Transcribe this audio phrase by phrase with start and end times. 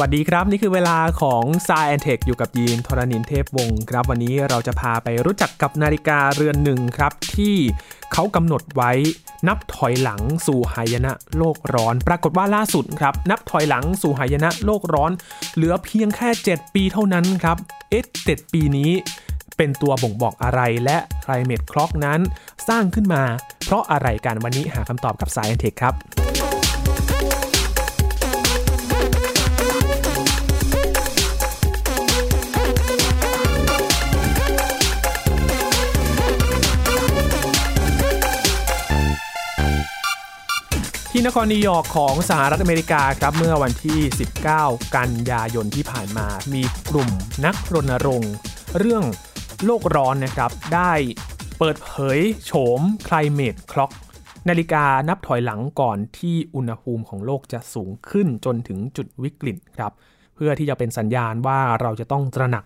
[0.00, 7.56] วัสดีครับ นี่คือเวลาของ s ายแอนเทคอยู่กับยีนทรณินเทพวงศ์ครับ วันนี้เราจะพาไปรู้จักกับนาฬิกาเรือนหนึ่งครับ ที่
[8.12, 8.92] เขากำหนดไว้
[9.48, 15.12] นับถอยหลังสู่หายนะโลกร้อน ปรากฏว่าล่าสุดครับ นับถอยหลังสู่หายนะโลกร้อน
[15.54, 17.56] เหลือเพียงแค่ 7 ปีเท่านั้นครับ
[17.90, 18.90] เอ๊ะเจ็ดปีนี้
[19.56, 22.20] เป็นตัวบ่งบอกอะไรและ Climate Clock นั้น
[22.68, 23.22] สร้างขึ้นมา
[23.64, 25.96] เพราะอะไรกันวันนี้หาคำตอบกับ Science Tech ครับ
[41.20, 44.00] ที่นครนิวยอร์กของสหรัฐอเมริกาครับเมื่อวันที่
[44.48, 47.10] 19 กันยายนที่ผ่านมา มีกลุ่ม
[47.44, 48.34] นักรณรงค์
[48.78, 49.04] เรื่อง
[49.64, 50.92] โลกร้อนนะครับได้
[51.58, 53.92] เปิดเผยโฉม Climate Clock
[54.48, 59.92] นาฬิกานับถอยหลังก่อนที่อุณหภูมิของโลกจะสูงขึ้นจนถึงจุดวิกฤตครับ
[60.34, 62.64] เพื่อที่จะเป็นสัญญาณว่าเราจะต้องตระหนัก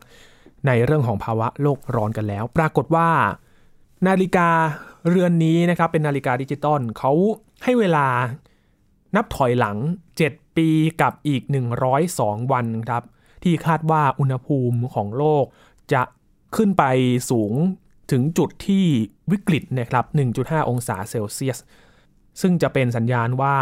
[0.67, 3.09] ในเรื่องของภาวะโลกร้อนกันแล้ว ปรากฏว่า
[4.07, 4.49] นาฬิกา
[5.09, 7.13] เรือนนี้นะครับเป็นนาฬิกาดิจิตอลเขา
[7.65, 8.07] ให้เวลา
[9.17, 9.77] นับถอยหลัง
[10.21, 10.69] 7 ปี
[11.03, 11.43] กับอีก
[11.99, 13.03] 102 วันครับ
[13.45, 15.45] ที่คาดว่าอุณหภูมิของโลก
[15.93, 16.03] จะ
[16.57, 16.85] ขึ้นไป
[17.31, 17.53] สูง
[18.13, 18.85] ถึงจุดที่
[19.33, 20.05] วิกฤตนะครับ
[20.37, 21.59] 1.5 องศาเซลเซียส
[22.41, 23.57] ซึ่งจะเป็นสัญญาณว่า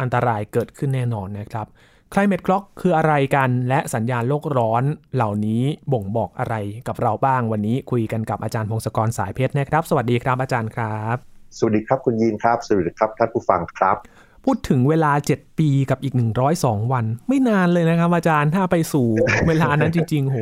[0.00, 1.66] อันตรายเกิดขึ้นแน่นอนนะครับ
[2.12, 4.82] Climate Clock คืออะไรกันและสัญญาณโลกร้อน
[5.14, 6.54] เหล่านี้บ่งบอกอะไร
[6.88, 11.16] กับเราบ้างวันนี้คุยกันกับอาจารย์พงศกรสายเพชรนะครับ สวัสดีครับอาจารย์ครับ
[11.58, 13.96] สวัสดีครับคุณยีนครับ สวัสดีครับท่านผู้ฟังครับ
[14.44, 16.14] พูดถึงเวลา 7 ปีกับอีก
[16.52, 19.08] 102 วัน ไม่นานเลยนะครับ อาจารย์ถ้าไปสู่
[19.48, 20.38] เวลานั้นจริง ๆ โห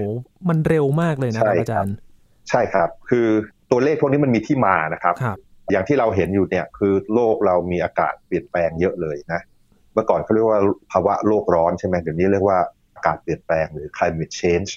[0.48, 1.94] มันเร็วมากเลยนะครับอาจารย์
[2.50, 3.26] ใช่ครับ คือ
[3.70, 5.36] ตัวเลขพวกนี้มันมีที่มานะครับครับ
[5.70, 9.40] อย่างที่เราเห็นอยู่เนี่ยคือโลกเรามีอากาศเปลี่ยนแปลงเยอะเลยนะ
[9.92, 10.60] เมื่อก่อนเขาเรียกว่า
[10.92, 12.58] ภาวะโลกร้อนใช่ไหมเดี๋ยวนี้เรียกว่า
[12.94, 14.70] อากาศเปลี่ยนแปลงหรือ climate change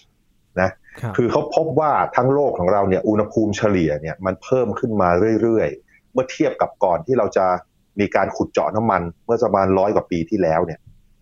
[0.61, 0.69] นะ
[1.01, 5.09] ครับคือเขาพบว่าทั้งโลกของเราเนี่ยอุณหภูมิเฉลี่ยเนี่ยมันเพิ่มขึ้นมา
[5.41, 7.47] เรื่อยๆ เมื่อเทียบกับก่อนที่เราจะ
[7.99, 10.79] มีการขุดเจาะน้ำมันเมื่อประมาณร้อยกว่าปีที่แล้วเนี่ย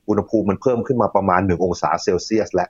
[0.10, 2.70] อุณหภูมิมันเพิ่มขึ้นมาประมาณ1องศาเซลเซียสแล้ว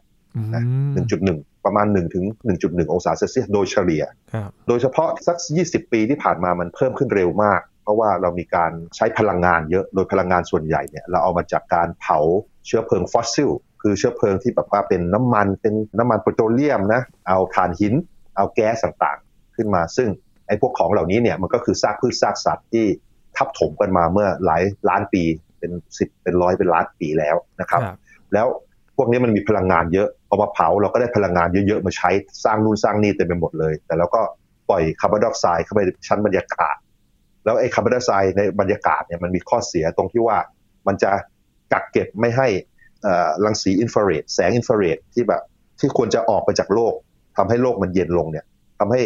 [0.55, 1.01] นะอื
[1.33, 2.25] ม1.1ประมาณ1ถึง
[2.59, 4.03] 1.1องศาเซลเซียสโดยเฉลี่ย
[4.33, 12.19] ครับโดยเฉพาะสัก20ปีที่ผ่านมามันเพิ่มขึ้นเร็วมาก เพราะว่าเรามีการใช้พลังงานเยอะ โดยพลังงานส่วนใหญ่เนี่ยเราเอามาจากการเผา
[12.65, 13.49] เชื้อเพลิงฟอสซิล
[13.81, 17.93] คือเชื้อเพลิงที่แบบว่าเป็นน้ำมันเป็นน้ำมันปิโตรเลียมนะ เอาถ่านหิน
[18.37, 20.09] เอาแก๊สต่างๆ ขึ้นมา ซึ่ง
[20.47, 22.85] ไอ้พวกของเหล่านี้เนี่ยมันก็คือซากพืชซากสัตว์ที่
[23.41, 25.23] ทับถมกันมาเมื่อหลายล้านปี
[25.59, 27.97] เป็นสิบเป็นร้อยเป็นล้านปีแล้วนะครับครับ
[28.33, 28.47] แล้ว
[28.97, 32.09] พวกนี้มันมีพลังงานเยอะพอมาเผาเราก็ได้พลังงานเยอะๆมาใช้
[32.43, 34.21] สร้างนู่นสร้างนี่เต็มไปหมดเลย แต่เราก็
[34.69, 36.75] ปล่อยคาร์บอนไดออกไซด์เข้าไปชั้นบรรยากาศ
[37.43, 40.37] แล้วไอ้คาร์บอนไดออกไซด์ในบรรยากาศเนี่ยมันมีข้อเสียตรงที่ว่า
[40.87, 41.11] มันจะ
[41.73, 42.47] กักเก็บไม่ให้
[43.03, 45.41] เอ่อรังสีอินฟราเรดแสงอินฟราเรดที่แบบ
[45.79, 46.93] ที่ควรจะออกไปจากโลก
[47.37, 48.45] ทำให้โลกมันเย็นลงเนี่ย
[48.79, 49.01] ทำให้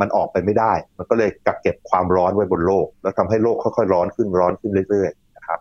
[0.00, 5.60] มันออกไปไม่ได้ มันก็เลยกักเก็บความร้อนไว้บนโลก แล้วทำให้โลกค่อยๆร้อนขึ้นร้อนขึ้นเรื่อยๆนะครับ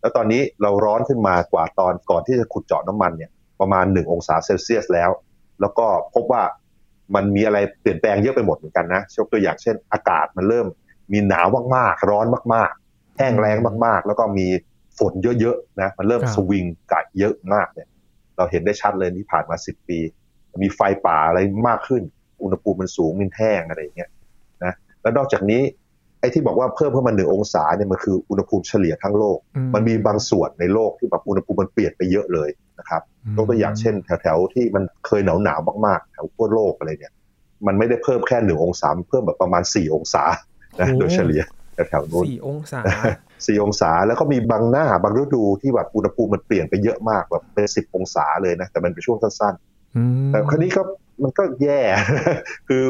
[0.00, 3.30] แล้วตอนนี้เราร้อนขึ้นมากว่าตอนก่อนที่จะขุดเจาะน้ำมันเนี่ย
[3.60, 5.10] ประมาณ 1 องศาเซลเซียสแล้ว
[5.60, 6.42] แล้วก็พบว่า
[7.14, 10.66] มันมีอะไรเปลี่ยนแปลงเยอะไปหมดเหมือนกันนะยกตัวอย่างเช่น อากาศมันเริ่ม
[11.12, 11.46] มีหนาว
[11.76, 14.46] มากๆ ร้อนมากๆ แห้งแล้งมากๆ แล้วก็มี
[14.98, 17.88] ฝนเยอะๆนะมันเริ่มครับสวิงกะเยอะมากเนี่ย
[18.36, 19.98] เราเห็นได้ชัดเลยที่ผ่านมา 10 ปี
[20.62, 21.38] มีไฟป่าอะไร
[21.68, 22.02] มากขึ้น
[22.42, 24.10] อุณหภูมิมันสูงมันแห้งอะไรอย่างเงี้ย
[24.64, 25.62] นะแล้วนอกจากนี้
[26.20, 33.02] ไอ้ที่บอกว่าเพิ่มเพิ่มมาหนึ่งองศาเนี่ยมันคืออุณหภูมิเฉลี่ยทั้งโลกอืมันมีบางส่วนในโลกที่แบบอุณหภูมิมันเปลี่ยนไปเยอะเลยนะครับ
[33.36, 37.14] ยกตัวอย่างเช่นแถวๆที่มันเคยหนาวหนาวๆมากๆ แถวขั้วโลกอะไรเนี่ย
[37.66, 40.24] มันไม่ได้เพิ่มแค่หนึ่งองศามันเพิ่มแบบประมาณสี่องศา
[40.78, 41.42] นะโอ้โดยเฉลี่ย
[41.88, 42.80] แถวๆนู้นสี่องศา
[43.46, 49.67] สี่องศาแล้วก็มีบางหน้าบางฤดูที่แบบอุณหภูมิมันเปลี่ยนไปเยอะมากแบบเป็นสิบองศาเลยนะแต่มันเป็นช่วงสั้นอืมๆ
[50.30, 50.82] แต่คราวนี้ก็
[51.22, 51.80] มันก็แย่
[52.68, 52.82] คือ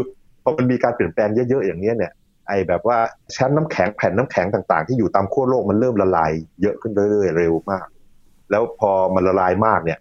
[0.42, 2.12] พอมันมีการเปลี่ยนแปลงเยอะๆอย่างเนี้ยเนี่ย
[2.48, 2.98] ไอแบบว่า
[3.36, 6.32] ชั้นน้ำแข็งแผ่นน้ำแข็งต่างๆ ที่อยู่ตามขั้วโลกมันเริ่มละลาย
[6.62, 7.86] เยอะขึ้นเรื่อยๆเร็วมาก
[8.50, 9.98] แล้วพอมันละลายมากเนี่ย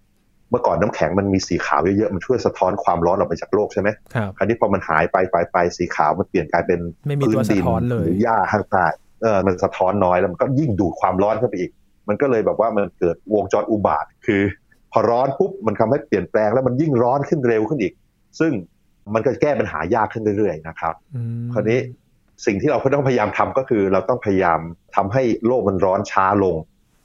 [0.50, 8.86] เมื่อก่อนน้ำแข็งมันมีสีขาวเยอะๆมันช่วยสะท้อนความร้อนออกไปจากโลกใช่ไหมครับคราวนี้พอมันหายไปไปไปสีขาวมันเปลี่ยนกลายเป็นไม่มีตัวพื้นดินสะท้อนเลยหรือหญ้าข้างใต้
[9.24, 11.72] เออมันสะท้อนน้อยแล้วมันก็ยิ่งดูดความร้อนเข้าไปอีก
[12.08, 14.67] มันก็เลยแบบว่ามันเกิดวงจรอุบาทคือพ
[14.98, 17.94] อร้อนปุ๊บมันทำให้เปลี่ยนแปลงแล้วมันยิ่งร้อนขึ้นเร็วขึ้นอีก
[18.40, 18.52] ซึ่ง
[19.14, 21.80] มันก็แก้ปัญหายากขึ้นเรื่อยๆนะครับอืมคราวนี้
[22.46, 24.60] สิ่งที่เราต้องพยายามทำก็คือ เราต้องพยายาม
[24.96, 26.56] ทำให้โลกมันร้อนช้าลง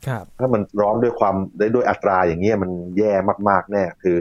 [0.06, 3.12] ครับถ้ามันร้อนด้วยความได้ด้วยอัตราอย่างเงี้ยมันแย่
[3.48, 4.16] มากๆแน่คือ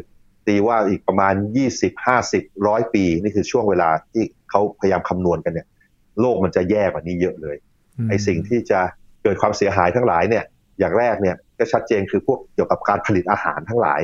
[0.47, 1.33] ตีว่าอีกประมาณ
[1.77, 1.91] 20
[2.25, 5.67] 50ร้อยปี นี่คือช่วงเวลาที่เขาพยายามคำนวณกันเนี่ย
[6.19, 7.57] โลกมันจะแย่กว่านี้เยอะเลย
[8.09, 8.79] ไอ้สิ่งที่จะ
[9.23, 10.43] เกิดความเสียหายทั้งหลายเนี่ย
[10.79, 14.01] อย่างแรกเนี่ย ก็ชัดเจนคือพวกเกี่ยวกับการผลิตอาหารทั้งหลาย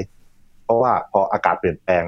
[0.64, 2.04] เพราะว่าพออากาศเปลี่ยนแปลง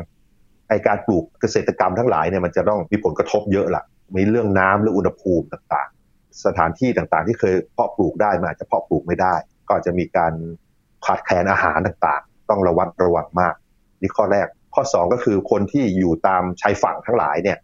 [0.70, 3.84] ไอการปลูกเกษตรกรรมทั้งหลายเนี่ยมันจะต้องมีผลกระทบเยอะละ
[4.18, 9.36] มีเรื่องน้ำหรืออุณหภูมิต่างๆ สถานที่ต่างๆ ที่เคยเพาะปลูกได้มันอาจจะเพาะปลูกไม่ได้
[9.68, 10.34] ก็อาจจะมีการ
[11.06, 13.54] ขาดแคลนอาหารต่างๆ ต้องระวัดระวังมาก
[14.02, 17.58] นี่ข้อแรก ข้อ 2 ก็คือคนที่อยู่ตามชายฝั่งทั้งหลายเนี่ย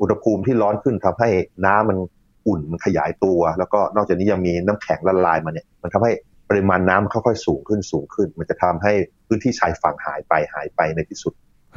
[0.00, 1.28] อุณหภูมิที่ร้อนขึ้นทำให้
[1.66, 1.98] น้ำมัน
[2.46, 6.12] อุ่นมันขยายตัว แล้วก็นอกจากนี้ยังมีน้ำแข็งละลายมาเนี่ย มันทำให้
[6.56, 8.92] ริมาณน้ำค่อยๆสูงขึ้นสูงขึ้น มันจะทำให้
[9.26, 11.32] พื้นที่ชายฝั่งหายไปหายไปในที่สุด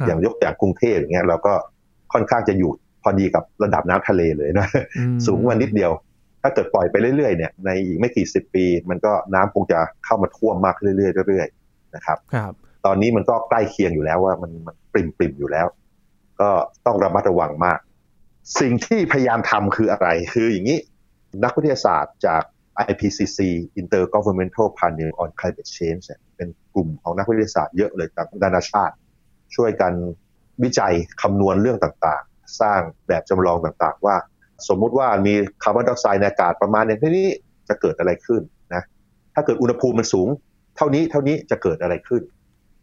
[0.06, 1.54] อย่างยกอย่างกรุงเทพอย่างเงี้ยเราก็
[2.12, 2.70] ค่อนข้างจะอยู่
[3.02, 4.66] พอดีกับระดับน้ำทะเลเลยนะ
[5.26, 5.92] สูงมานิดเดียว
[6.42, 10.94] ถ้าเกิดปล่อยไปเรื่อยๆเนี่ยในอีกไม่กี่สิบปี มันก็น้ำคงจะเข้ามาท่วมมากเรื่อ
[11.24, 12.52] ยๆเรื่อยๆนะครับครับ
[12.86, 15.66] ตอนนี้มันก็ใกล้เคียงอยู่แล้วว่ามันมันปริมปริมอยู่แล้ว
[16.40, 16.50] ก็
[16.86, 17.78] ต้องระมัดระวังมาก
[18.60, 20.78] สิ่งที่พยายามทำคืออะไร คืออย่างนี้
[21.44, 22.42] นักวิทยาศาสตร์จาก
[22.90, 23.38] IPCC
[23.80, 26.04] Intergovernmental Panel on Climate Change
[26.36, 28.94] เป็นกลุ่มของนักวิทยาศาสตร์เยอะเลยจากนานาชาติ
[29.56, 29.92] ช่วยกัน
[30.62, 34.16] วิจัยคำนวณเรื่องต่างๆ สร้างแบบจำลองต่างๆ ว่า
[34.68, 37.28] สมมุติว่ามีคาร์บอนไดออกไซด์ในอากาศประมาณอย่างนี้
[37.68, 38.42] จะเกิดอะไรขึ้น
[38.74, 38.82] นะ
[39.34, 40.28] ถ้าเกิดอุณหภูมิมันสูง
[40.76, 42.22] เท่านี้เท่านี้จะเกิดอะไรขึ้น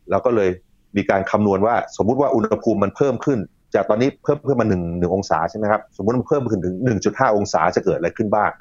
[0.10, 0.50] เราก็เลย
[0.98, 3.40] มีการคำนวณว่า สมมุติว่าอุณหภูมิมันเพิ่มขึ้น
[3.75, 8.51] จากตอนนี้เพิ่มเพิ่มมาหนึ่งหนึ่งองศาใช่ไหมครับสมมติมันเพิ่มขึ้นถึงหนึ่งจุดห้าองศาจะเกิดอะไรขึ้นบ้าง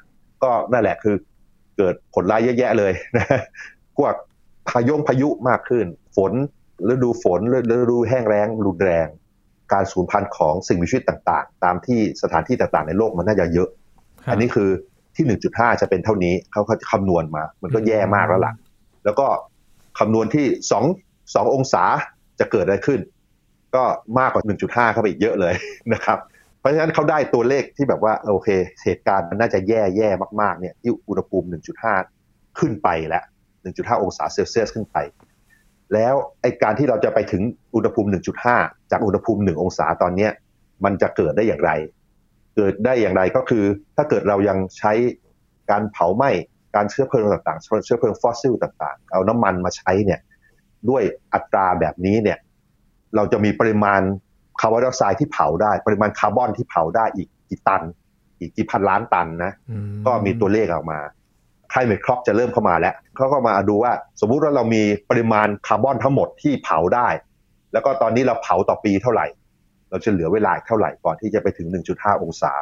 [0.42, 1.14] ก็นั่นแหละคือ
[1.76, 3.26] เกิดผลร้ายเยอะแยะเลยนะ
[3.96, 4.14] พวก
[4.68, 5.86] พายุพายุมากขึ้น
[6.16, 6.32] ฝน
[6.92, 7.40] ฤดูฝน
[7.70, 9.06] ฤดูแห้งแล้งรุนแรง
[9.72, 13.68] การสูญพันธุ์ของสิ่งมีชีวิตต่างๆ ตามที่สถานที่ต่างๆ ในโลกมันน่าจะเยอะ
[14.30, 14.68] อันนี้คือ
[15.16, 18.52] ที่ 1.5 จะเป็นเท่านี้เขาเขาจะคำนวณมา มันก็แย่มากแล้วล่ะ
[19.04, 19.26] แล้วก็
[19.98, 21.84] คำนวณที่2 2องศา
[22.40, 23.00] จะเกิดอะไรขึ้น
[23.74, 23.84] ก็
[24.18, 25.54] มากกว่า 1.5 เข้าไปอีกเยอะเลย
[25.92, 26.18] นะครับ
[26.62, 28.48] เพราะฉะนั้นเขาได้ตัวเลขที่แบบว่าโอเค
[28.84, 30.08] เหตุการณ์มันน่าจะแย่แย่
[30.40, 31.46] มากๆเนี่ยที่อุณหภูมิ
[32.02, 33.24] 1.5 ขึ้นไปแล้ว
[33.62, 34.96] 1.5 องศาเซลเซียสขึ้นไป
[35.94, 37.42] แล้วไอ้การที่เราจะไปถึง
[37.74, 38.08] อุณหภูมิ
[38.48, 40.30] 1.5 จากอุณหภูมิ 1 องศาตอนเนี้ย
[40.84, 41.70] มันจะเกิดได้อย่างไร
[42.56, 43.64] เกิดได้อย่างไรก็คือ
[43.96, 44.92] ถ้าเกิดเรายังใช้
[45.70, 46.30] การเผาไหม้
[46.76, 50.20] การเชื้อเพลิงต่างๆ เชื้อเพลิงฟอสซิลต่าง ๆ เอาน้ำมันมาใช้เนี่ย
[50.88, 51.02] ด้วย
[51.34, 52.38] อัตราแบบนี้เนี่ย
[53.16, 54.00] เราจะมีปริมาณ
[54.60, 57.82] คาร์บอนไดออกไซด์ที่เผาได้ ปริมาณคาร์บอนที่เผาได้อีกกี่ตัน
[58.38, 59.52] อีกกี่พันล้านตันนะ
[60.06, 60.99] ก็มีตัวเลขออกมา
[61.72, 67.08] climate clock จะเริ่มเข้ามาแล้วเขาก็มาดูว่าสมมุติว่าเรามีปริมาณคาร์บอนทั้งหมดที่เผาได้
[67.72, 69.26] แล้วก็ตอนนี้เราเผาต่อปีเท่าไหร่
[69.90, 72.52] เราจะเหลือเวลาเท่าไหร่ก่อนที่จะไปถึง 1.5 องศา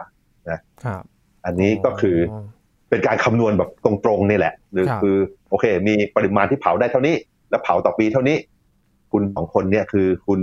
[0.51, 1.03] นะครับ
[1.45, 2.17] อันนี้ก็คือ
[2.89, 5.17] เป็นการคำนวณแบบตรงๆนี่แหละ หรือคือ
[5.51, 7.15] โอเค มีปริมาณที่เผาได้เท่านี้
[7.51, 8.37] แล้วเผาต่อปีเท่านี้
[9.13, 10.41] คุณสองคนเนี่ยคือคุณ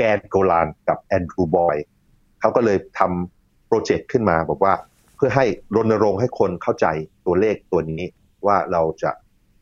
[0.00, 1.76] แกนโกลานกับแอนดรูบอย
[2.40, 4.74] เขาก็เลยทำโปรเจกต์ขึ้นมาบอกว่า
[5.16, 5.44] เพื่อให้
[5.74, 6.86] รณรงค์ให้คนเข้าใจ
[7.26, 8.02] ตัวเลขตัวนี้
[8.46, 9.10] ว่าเราจะ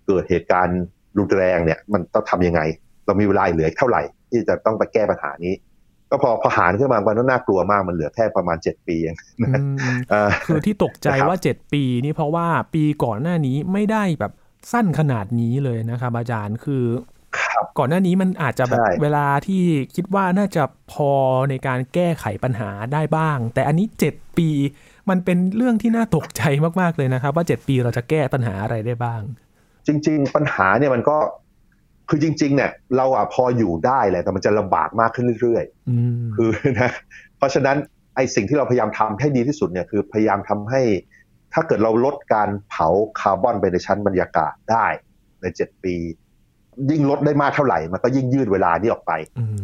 [0.07, 0.81] เกิดเหตุการณ์
[1.19, 2.61] รุนแรงเนี่ย มันต้องทำยังไง
[3.05, 5.55] เรามีเวลาเหลือเท่าไหร่ ที่จะต้องไปแก้ปัญหานี้
[6.11, 9.17] ก็พอพอหารขึ้นมามันน่ากลัวมากมันเหลือแค่ประมาณ7ปีเอง
[10.47, 14.33] คือที่ตกใจว่า7ปีนี่เพราะว่าปีก่อนหน้านี้ไม่ได้แบบ
[14.73, 16.85] สั้นขนาดนี้เลยนะครับอาจารย์คือ
[17.79, 19.63] ก่อนหน้านี้มันอาจจะแบบเวลาที่
[19.95, 21.13] คิดว่าน่าจะพอ
[21.51, 24.51] ในการแก้ไขปัญหาได้บ้าง แต่อันนี้ 7 ปี
[25.11, 26.43] มันเป็นเรื่องที่น่าตกใจ
[26.81, 29.23] มากๆเลยนะครับ ว่า 7 ปีเราจะแก้ปัญหาอะไรได้บ้าง
[29.87, 31.19] จริง ๆ ปัญหาเนี่ยมันก็
[32.09, 36.91] คือจริง ๆ เนี่ย เราอะพออยู่ได้แหละแต่มันจะลำบากมากขึ้นเรื่อยๆคือนะ
[37.39, 37.77] เพราะฉะนั้น
[38.17, 40.83] ไอ้สิ่งที่เราพยายามทำให้ดีที่สุดเนี่ยคือพยายามทำให้
[41.55, 42.89] ถ้าเกิดเราลดการเผา
[43.21, 44.87] คาร์บอนไปในชั้นบรรยากาศได้
[45.41, 45.95] ในเจ็ดปี
[46.91, 49.13] ยิ่งลดได้มากเท่าไหร่ มันก็ยิ่งยืดเวลานี้ออกไป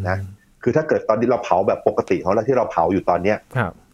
[0.09, 0.19] นะ
[0.63, 3.39] คือถ้าเกิดตอนนี้เราเผาแบบปกติของเราที่เราเผาอยู่ตอนเนี้ย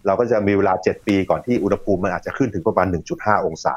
[0.06, 2.86] เราก็จะมีเวลาเจ็ดปีก่อนที่อุณหภูมิมันอาจจะขึ้นถึงประมาณ
[3.16, 3.74] 1.5 องศา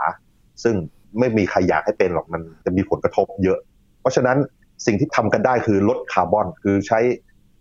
[0.64, 0.76] ซึ่ง
[1.20, 3.60] ไม่มีใครอยากให้เป็นหรอกมันจะมีผลกระทบเยอะ
[4.02, 4.38] เพราะฉะนั้น
[4.86, 7.00] สิ่งที่ทำกันได้คือลดคาร์บอน คือใช้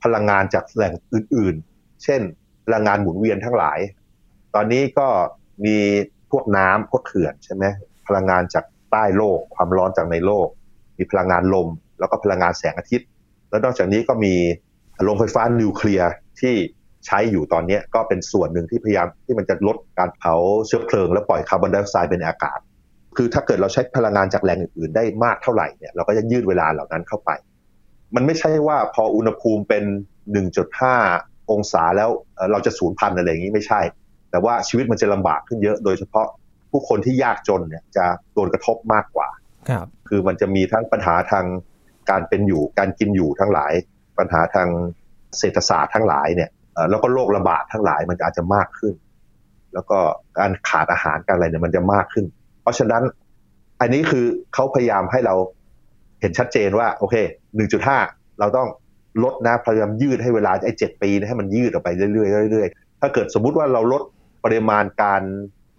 [0.03, 2.21] พลังงานจากแหล่งอื่น ๆ เช่น
[2.67, 3.79] พลังงานหมุนเวียนทั้งหลาย
[4.55, 5.07] ตอนนี้ก็
[5.65, 5.77] มี
[6.31, 7.65] พวกน้ำพวกเขื่อนใช่ไหม
[8.07, 10.49] พลังงานจากใต้โลกความร้อนจากในโลก
[11.03, 11.69] มีพลังงานลม
[12.01, 13.07] แล้วก็พลังงานแสงอาทิตย์
[13.51, 14.35] แล้วนอกจากนี้ก็มี
[15.03, 16.55] โรงไฟฟ้านิวเคลียร์ที่
[17.07, 20.35] ใช้อยู่ตอนนี้ก็เป็นส่วนหนึ่งที่พยายามที่มันจะลดการเผา
[20.67, 22.59] เชื้อเพลิง และปล่อยคาร์บอนไดออกไซด์เป็นอากาศ
[23.17, 27.31] คือถ้าเกิดเราใช้พลังงานจากแหล่งอื่นๆ ได้มากเท่าไหร่เนี่ยเราก็จะยืดเวลาเหล่านั้นเข้าไป
[28.15, 29.85] มันไม่ใช่ว่าพออุณหภูมิเป็น
[30.73, 32.11] 1.5 องศาแล้ว
[32.53, 33.81] เราจะสูญพันธุ์อะไรอย่างนี้ไม่ใช่
[34.31, 36.27] แต่ว่าชีวิตมันจะลำบากขึ้นเยอะ โดยเฉพาะ
[36.71, 38.05] ผู้คนที่ยากจนเนี่ยจะ
[38.35, 39.29] โดนกระทบมากกว่า
[39.69, 41.47] ครับคือมันจะมีทั้งปัญหาทาง
[42.11, 43.73] การเป็นอยู่การกินอยู่ทั้งหลาย
[44.19, 44.69] ปัญหาทาง
[45.38, 46.50] เศรษฐศาสตร์ทั้งหลายเนี่ย
[46.90, 48.95] แล้วก็โรคระบาดทั้งหลายมันอาจจะมากขึ้น
[49.75, 49.99] แล้วก็
[50.38, 52.25] การขาดอาหารการอะไรเนี่ยมันจะมากขึ้น
[52.62, 53.02] เพราะฉะนั้น
[53.81, 55.35] อันนี้คือเขาพยายามให้เรา
[56.21, 57.14] เห็นชัดเจนว่า โอเค
[57.78, 58.69] 1.5 เราต้อง
[59.23, 64.02] ลดนะพยายามยืดให้เวลาไอ้เจ็ดปีนะให้มันยืดออกไปเรื่อยๆเรื่อยๆถ้าเกิดสมมุติว่าเราลด
[64.45, 65.23] ปริมาณการ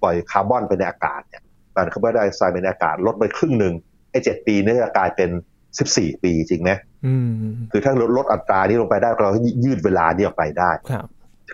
[0.02, 1.43] ปล่อยคาร์บอนไปในอากาศเนี่ย
[1.76, 3.74] การคาร์บอนไดออกไซด์ไปในอากาศลดไปครึ่งหนึ่ง
[4.12, 5.30] ไอ้เจ็ดปีนี่จะกลายเป็น
[5.78, 6.72] 14ปีจริงไหม
[7.06, 7.32] อืม
[7.72, 9.32] คือถ้าลดลดอัตรานี้ลงไปได้เรา
[9.64, 11.08] ยืดเวลานี้ออกไปได้ครับ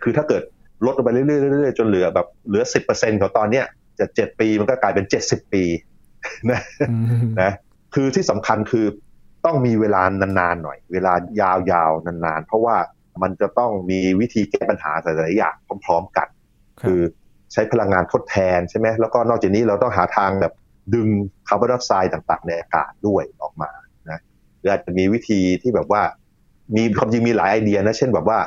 [0.04, 0.44] คือถ้าเกิด
[0.86, 3.66] ลดลงไปเรื่อยๆเรื่อยๆจนเหลือแบบเหลือ10%ของตอนเนี้ย
[4.00, 5.64] จะเจ็ดปีมันก็กลายเป็น70ปี
[6.52, 7.06] นะอืม
[7.42, 7.52] นะ
[7.96, 8.86] คือที่สำคัญคือ
[9.46, 10.02] ต้องมีเวลา
[10.40, 12.76] นานๆหน่อย เวลายาวๆนานๆ เพราะว่า
[13.22, 16.28] มันจะต้องมีวิธีแก้ปัญหาหลายๆอย่างพร้อม ๆ กัน
[16.82, 17.02] คือ
[17.54, 20.54] ใช้พลังงานทดแทนใช่ไหมแล้วก็นอกจากนี้เราต้องหาทางแบบ
[20.96, 21.08] ดึง
[21.48, 23.70] คาร์บอนไดออกไซด์ต่างๆ ในอากาศด้วยออกมา
[24.10, 24.20] นะ
[24.60, 26.02] หรืออาจจะมีวิธีที่แบบว่า
[26.76, 28.40] มีความจริงมีหลายไอเดียนะ เช่นแบบว่า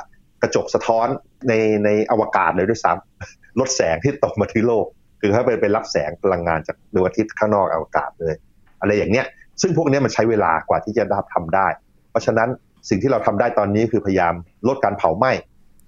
[0.42, 1.06] กระจกสะท้อน
[1.48, 1.52] ใน
[1.84, 4.86] ในอวกาศเลยด้วยซ้ำลดแสงที่ตกมาที่โลก
[5.20, 8.34] คือถ้าไปไปรับแสงพลังงานจากดวงอาทิตย์ข้างนอกอวกาศเลย
[8.80, 9.26] อะไรอย่างเนี้ย
[9.60, 11.66] ซึ่งพวกนี้มันใช้เวลากว่าที่จะได้ทำได้
[12.10, 12.48] เพราะฉะนั้น
[12.88, 14.34] สิ่งที่เราทำได้ตอนนี้คือพยายาม
[14.68, 15.32] ลดการเผาไหม้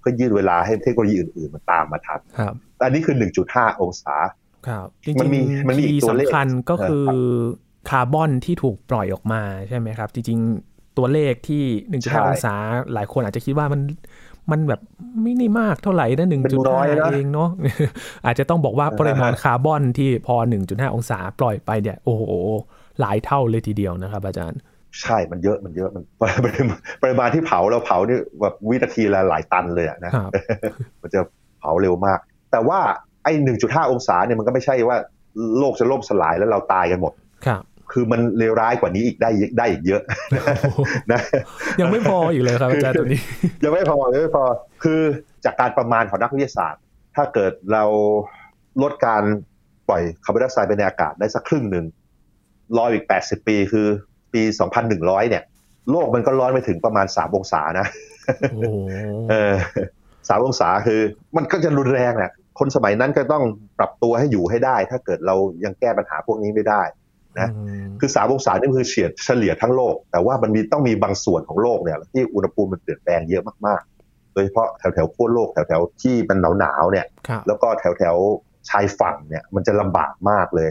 [0.05, 3.15] พื่อยืดเวลาให้เทคโนโลยีอื่น ๆมันตามมาทันครับ อันนี้คือ
[3.47, 4.15] 1.5 องศา
[4.67, 7.05] ครับจมัรินงมีมันมีอีที่กตัวเลขสำคัญก็เออคือ
[7.89, 11.63] คาร์บอนที่ถูกปล่อยออกมาใช่ไหมครับ จริง ๆ ตัวเลขที่
[12.03, 12.55] ใช่1.5 องศา
[12.93, 13.81] หลายคนอาจจะคิดว่ามัน
[14.51, 14.81] มันแบบ
[15.21, 17.49] ไม่ได้มากเท่าไหร่นะเป็นน้อยนะ1.5เองเนาะ
[18.25, 20.35] อาจจะต้องบอกว่าปริมาณคาร์บอนที่พอ
[20.65, 22.23] 1.5 องศาปล่อยไปเนี่ยโอ้โห
[22.99, 24.59] หลายเท่าเลยทีเดียวนะครับอาจารย์
[25.01, 26.23] ใช่มันเยอะมันเยอะมันป
[26.55, 30.31] ริมาณปริมาณที่เผาเราเผานี่แบบวินาทีละหลายตันเลยอะนะครับ
[31.01, 31.19] มันจะ
[31.59, 32.19] เผาเร็วมาก
[32.51, 32.79] แต่ว่า
[33.23, 33.31] ไอ้
[33.63, 34.97] 1.5องศาเนี่ยมันก็ไม่ใช่ว่า
[35.57, 37.13] โลกจะล่มสลายแล้วเราตายกันหมด
[37.45, 37.61] ครับ
[37.91, 40.01] คือมันเลวร้ายกว่านี้อีกได้ได้อีกเยอะ
[41.11, 41.19] นะ
[41.81, 43.21] ยังไม่พออีกเลยครับอาจารย์ตัวนี้
[43.63, 44.43] ยังไม่พอยังไม่พอ
[44.83, 45.01] คือ
[45.45, 46.81] จากการประมาณของนักวิทยาศาสตร์
[47.15, 47.83] ถ้าเกิดเรา
[48.81, 49.23] ลดการ
[49.89, 51.85] ปล่อยคาร์บอนไดออกไซด์ไปในอากาศได้สักครึ่งหนึ่ง
[52.77, 53.87] รออีก 80 ปีคือ
[54.35, 54.43] ปี
[54.85, 55.43] 2,100 เนี่ย
[55.91, 57.87] โลกมันก็ร้อนไปถึงประมาณ 3 องศานะ
[58.51, 58.77] โอ้โห
[59.29, 59.55] เออ
[60.27, 61.01] สามองศาคือ
[61.37, 63.43] มันก็จะรุนแรงแหละคนสมัยนั้นก็ต้อง
[63.79, 66.81] ปรับตัวให้อยู่ให้ได้ ถ้าเกิดเรายังแก้ปัญหาพวกนี้ไม่ได้
[67.39, 67.49] นะ
[67.99, 80.69] คือสามองศานี่คือเฉียดเฉลี่ยทั้งโลก แต่ว่ามันมีต้องมีบางส่วนของโลกเนี่ยที่อุณหภูมิมันเปลี่ยนแปลงเยอะมากๆ โดยเฉพาะแถวแถวๆขั้วโลกแถวแถวๆที่มันหนาวหนาวๆเนี่ยครับแล้วก็แถวแถวๆชายฝั่งเนี่ยมันจะลำบากมากเลย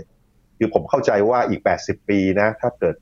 [0.59, 2.94] คือผมเข้าใจว่าอีก 80 ปีนะ ถ้าเกิด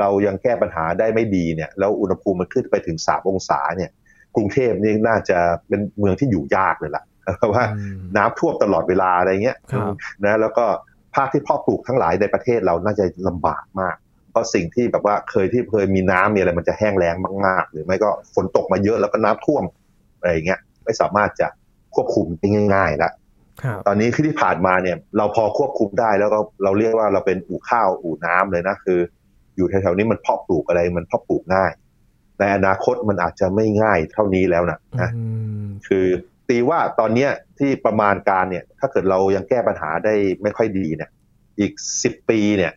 [0.00, 3.90] เรายังแก้ปัญหาได้ไม่ดีเนี่ยแล้วอุณหภูมิมันขึ้นไปถึง3องศาเนี่ย
[4.36, 7.02] กรุงเทพนี่น่าจะเป็นเมืองที่อยู่ยากเลยล่ะ
[7.38, 9.92] เพราะว่าอืมน้ำท่วมตลอดเวลาอะไรเงี้ยครับ
[10.24, 10.64] นะแล้วก็
[11.14, 13.96] ภาคที่เพาะปลูกทั้งหลายในประเทศเราน่าจะลำบากมาก
[14.30, 17.14] เพราะสิ่งที่แบบว่าเคยที่เคยมีน้ำมีอะไรมันจะแห้งแล้ง
[17.46, 19.64] มากๆ หรือไม่ก็ฝนตกมาเยอะแล้วก็น้ำท่วม
[20.18, 21.48] อะไรอย่างเงี้ยไม่สามารถจะ
[21.94, 23.10] ควบคุมได้ง่ายๆละ
[23.62, 29.00] ครับตอนนี้ที่ผ่านมาเนี่ยเราพอควบคุมได้แล้วก็เราเรียกว่าเราเป็นอู่ข้าวอู่น้ำเลยนะคือ
[29.56, 31.72] อยู่แถวๆนี้มันเพาะปลูกอะไรมันเพาะปลูกง่าย
[32.38, 35.24] ในอนาคตมันอาจจะไม่ง่ายเท่านี้แล้วนะนะอื
[35.62, 36.06] มคือ
[36.48, 41.10] ตีว่าตอนเนี้ยที่ประมาณการเนี่ย ถ้าเกิดเรายังแก้ปัญหาได้ไม่ค่อยดีเนี่ย
[41.60, 42.72] อีกสิบปีเนี่ย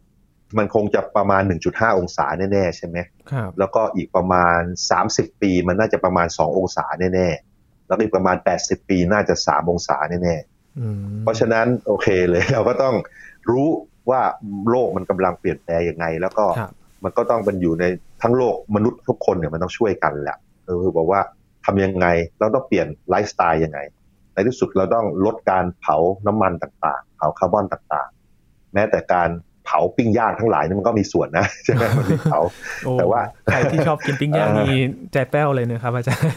[0.57, 2.97] มันคงจะประมาณ 1.5 องศาแน่ๆใช่ไหม
[3.31, 4.59] ครับแล้วก็อีกประมาณ
[5.01, 12.95] 30 ปีมันน่าจะประมาณ 2 องศาแน่ๆแล้วก็อีกประมาณ 80 ปีน่าจะ 3 องศาแน่ๆอืมเพราะฉะนั้นโอเคเลยเราก็ต้อง
[13.49, 13.67] รู้
[14.09, 14.21] ว่า
[14.69, 16.71] โลกมันกำลังเปลี่ยนแปลงยังไง แล้วก็ครับ
[17.03, 17.83] มันก็ต้องเป็นอยู่ใน
[18.21, 21.19] ทั้งโลกมนุษย์ทุกคนเนี่ยมันต้องช่วยกันแหละเออคือบอกว่า
[21.65, 22.07] ทำยังไง
[22.39, 23.79] เราต้องเปลี่ยนไลฟ์สไตล์ยังไง
[24.33, 25.97] ในที่สุดเราต้องลดการเผา
[26.27, 29.29] น้ำมันต่างๆ เผาคาร์บอนต่างๆ แม้แต่การ
[29.65, 32.39] เผาปิ้งย่างทั้งหลายนี่มันก็มีส่วนนะใช่ไหมมันมีเผา
[32.83, 34.81] โอ้แต่ว่าใครที่ชอบกินปิ้งย่างเออนี่
[35.13, 36.31] ใจแป้วเลยนะครับอาจารย์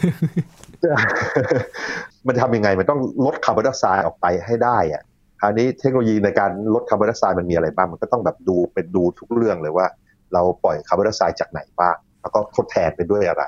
[2.27, 5.01] มันทำยังไงมันต้องลดคาร์บอนไดออกไซด์ออกไปให้ได้อะ
[5.41, 9.87] คราวนี้เทคโนโลยีในการลดคาร์บอนไดออกไซด์มันมีอะไรบ้าง มันก็ต้องแบบดูเป็นดูทุกเรื่องเลยว่า
[10.33, 13.43] เราปล่อยคาร์บอนไดออกไซด์จากไหนบ้าง แล้วก็ทดแทนไปด้วยอะไร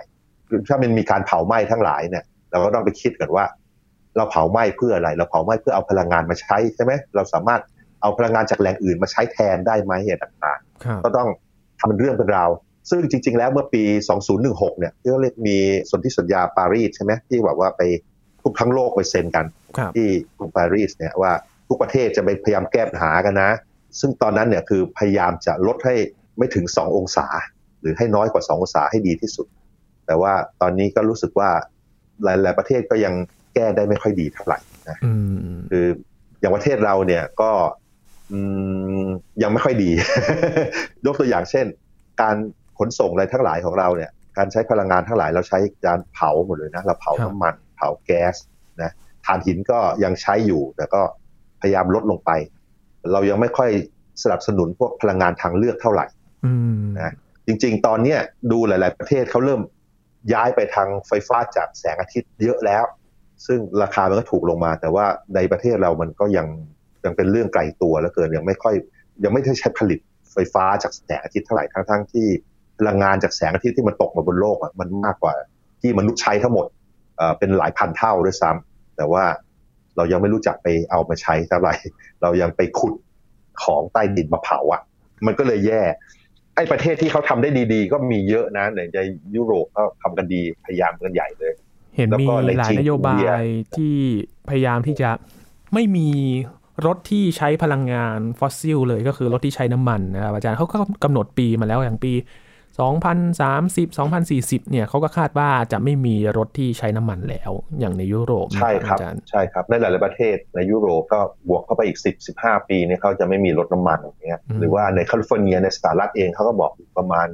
[0.48, 3.46] คือถ้ามันมีการเผาไหม้ทั้งหลายเนี่ยเราก็ต้องไปคิดกันว่า
[4.18, 7.62] เราเผาไหม้เพื่ออะไร เราเผาไหม้เพื่อเอาพลังงานมาใช้ใช่ไหมเราสามารถ
[8.02, 11.28] เอาพลังงานจากแหล่งอื่นมาใช้แทนได้ไหมเนี่ยต่างๆครับก็ต้อง
[11.80, 12.50] ทำเป็นเรื่องเป็นราว
[12.90, 13.84] ซึ่งจริง ๆ แล้วเมื่อปี
[14.32, 15.58] 2016 เนี่ยที่เขาเรียกมี
[15.90, 17.82] สนธิสัญญาปารีสใช่ไหมที่แบบว่าไป
[18.42, 19.46] ทุกทั้งโลกไปเซ็นกัน
[19.78, 20.08] ครับที่
[20.38, 21.32] กรุงปารีสเนี่ยว่า
[21.68, 23.52] ทุกประเทศจะไปพยายามแก้ปัญหากันนะ
[24.00, 25.96] ซึ่งตอนนั้นเนี่ยคือพยายามจะลดให้
[26.38, 27.28] ไม่ถึง 2 องศา
[27.82, 29.48] หรือให้น้อยกว่า 2 องศาให้ดีที่สุด
[30.06, 31.50] แต่ว่าตอนนี้ก็รู้สึกว่า
[32.24, 33.14] หลายๆประเทศก็ยัง
[33.54, 35.14] แก้ได้ไม่ค่อยดีเท่าไหร่นะอื
[35.54, 35.88] มคือ
[36.40, 37.52] อย่างประเทศเราเนี่ยก็
[38.32, 38.40] อื
[39.04, 39.06] ม
[39.44, 39.92] ยังไม่ค่อยดี
[41.06, 41.66] ยกตัวอย่างเช่น
[42.22, 42.36] การ
[42.80, 48.36] ขนส่งอะไรทั้งหลายของเราเนี่ย การใช้พลังงานทั้งหลายเราใช้การเผาหมดเลยนะ เราเผาครับน้ำมัน เผาแก๊ส
[48.82, 48.92] นะ
[49.26, 51.02] ถ่านหินก็ยังใช้อยู่แต่ก็
[51.64, 52.32] พยายามลดลงไป
[53.12, 53.70] เรายังไม่ค่อย
[54.24, 56.06] สนับสนุนพวกพลังงานทางเลือกเท่าไหร่
[56.46, 57.14] อืมนะ
[57.48, 58.20] จริง ๆ ตอนเนี้ย
[58.52, 59.62] ดูหลาย ๆ ประเทศเขาเริ่ม
[60.34, 62.84] ย้ายไปทางไฟฟ้าจากแสงอาทิตย์เยอะแล้ว
[63.46, 65.06] ซึ่งราคามันก็ถูกลงมา แต่ว่า
[65.36, 66.48] ในประเทศเรามันก็ยัง
[67.06, 68.76] ยังเป็นเรื่องไกลตัวแล้วเกินยังไม่ค่อย
[69.24, 70.00] ยังไม่ได้ใช้ผลิต
[70.34, 72.28] ไฟฟ้าจากแสงอาทิตย์เท่าไหร่ทั้งทั้งที่
[72.80, 75.34] พลังงานจากแสงอาทิตย์ที่มันตกมาบนโลกอะมันมากกว่า
[75.82, 76.66] ที่มนุษย์ใช้ทั้งหมด
[77.18, 79.24] เอ่อเป็นหลายพันเท่าด้วยซ้ำแต่ว่า
[79.98, 81.76] เรายังไม่รู้จักไปเอามาใช้เท่าไหร่
[82.22, 82.94] เรายังไปขุด
[83.64, 84.82] ของใต้ดินมาเผาอะ
[85.26, 85.82] มันก็เลยแย่
[86.56, 89.00] ไอ้ประเทศที่เขาทำได้ดีๆ ก็มีเยอะนะในใน
[89.36, 91.54] ยุโรปก็ทำกันดีพยายามกันใหญ่เลย
[91.96, 93.46] เห็นแล้วมีก็ในหลายจีนนโยบาอินเดียย
[93.76, 93.96] ที่
[94.50, 95.10] พยายามที่จะ
[95.74, 96.10] ไม่มี
[96.86, 102.12] รถที่ใช้พลังงานฟอสซิลเลยก็คือรถที่ใช้น้ำมันนะครับอาจารย์เขาก็กำหนดปีมาแล้วอย่างปี
[102.78, 117.28] 2030 2040 เนี่ยเขาก็คาดว่าจะไม่มีรถที่ใช้น้ำมันแล้วอย่างในยุโรปนะใช่ครับอาจารย์ใช่ครับในหลาย ๆ ประเทศในยุโรปก็บวกเข้าไปอีก 10 15 ปีเนี่ยเขาจะไม่มีรถน้ำมันอย่างเงี้ยอืมหรือว่าในแคลิฟอร์เนียในสหรัฐเองเขาก็บอกประมาณ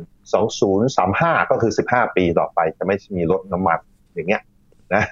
[0.77, 3.79] 2035 ก็คือ 15 ปีต่อไปจะไม่มีรถน้ำมัน
[4.15, 4.41] อย่างเงี้ย
[4.93, 5.03] นะ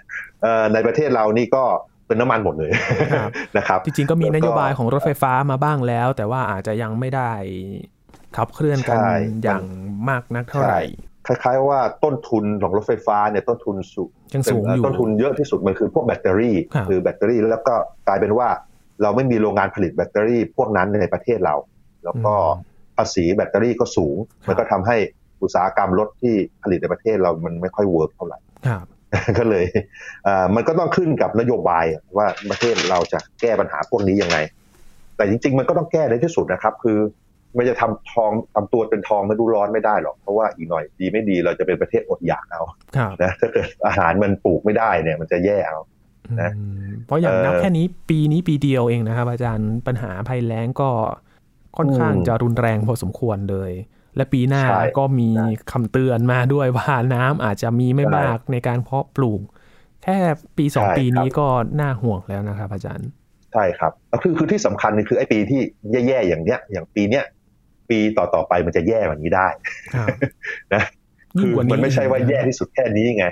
[0.42, 1.64] เอ่อในประเทศเรานี่ก็
[2.08, 2.72] เป็นน้ำมันหมดเลย
[3.14, 7.32] ครับนะครับจริง ๆ ก็มีแล้วก็นโยบายของรถไฟฟ้ามาบ้างแล้ว แต่ว่าอาจจะยังไม่ได้
[8.38, 9.64] ขับเคลื่อนกันใช่อย่าง
[10.10, 10.84] มากนักเท่าไหร่
[11.28, 17.76] คล้าย ๆ ว่าต้นทุนของรถไฟฟ้าเนี่ยต้นทุนสูงยังสูงอยู่ต้นทุนเยอะที่สุดมันคือพวกแบตเตอรี่ครับคือแบตเตอรี่แล้วก็
[18.08, 18.50] กลายเป็นว่า
[19.02, 21.56] เราไม่มีโรงงานผลิตแบตเตอรี่พวกนั้นในประเทศเรา
[22.04, 22.34] แล้วก็
[22.98, 24.98] ภาษีแบตเตอรี่ก็สูง มันก็ทำให้
[25.42, 28.86] อุตสาหกรรมรถที่ผลิตในประเทศเรามันไม่ค่อย work เท่าไหร่ครับ
[29.38, 29.66] ก็เลย
[30.24, 31.86] เอ่อมันก็ต้องขึ้นกับนโยบาย
[32.18, 34.38] ว่าประเทศเราจะแก้ปัญหาพวกนี้ยังไง
[35.16, 37.00] แต่จริง ๆ มันก็ต้องแก้ในที่สุดนะครับ คือ
[37.58, 42.62] มันจะทำทองทำตัวเป็นทองไม่รู้ร้อนไม่ได้หรอก เพราะว่าอีกหน่อยดีไม่ดีเราจะเป็นประเทศอดอยากเอา
[42.98, 45.80] ครับนะถ้าเกิดอาหารมันปลูกไม่ได้เนี่ยมันจะแย่เอา
[46.42, 50.90] นะอืมเพราะอย่างนับเอ่อแค่นี้ปีนี้ปีเดียวเองนะครับอาจารย์ปัญหาภัยแล้งก็
[51.78, 53.72] ค่อนข้างอืมจะรุนแรงพอสมควรเลย
[54.16, 59.42] และปีหน้าใช่ก็มีใช่คำเตือนมาด้วยว่าน้ำอาจจะมีไม่ใช่มากในการเพาะปลูก
[60.04, 60.18] แค่
[60.58, 61.48] ปีสองใช่ปีครับนี้ก็
[61.80, 63.08] น่าห่วงแล้วนะครับอาจารย์
[63.54, 67.24] ใช่ครับแล้วคือคือที่สำคัญคือไอ้ปีที่แย่ๆอย่างเนี้ยอย่างปีเนี้ย
[67.90, 69.48] ปีต่อๆไปมันจะแย่กว่านี้ได้
[69.96, 70.08] ครับ
[70.74, 70.84] นะ
[71.40, 73.26] ยิ่คืงอกว่านี้มันไม่ใช่ว่าอีกนะแย่ที่สุดแค่นี้ไง